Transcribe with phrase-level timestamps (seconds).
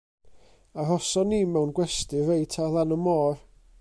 [0.83, 3.37] Arhoson ni mewn gwesty reit ar lan y môr.